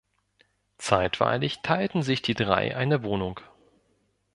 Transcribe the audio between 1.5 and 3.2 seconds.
teilten sich die Drei eine